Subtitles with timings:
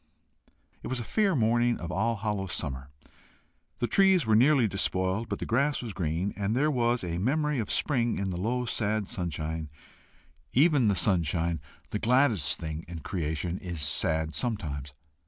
[0.81, 2.89] It was a fair morning of All Hallows' summer.
[3.77, 7.59] The trees were nearly despoiled, but the grass was green, and there was a memory
[7.59, 9.69] of spring in the low sad sunshine:
[10.53, 11.61] even the sunshine,
[11.91, 14.95] the gladdest thing in creation, is sad sometimes.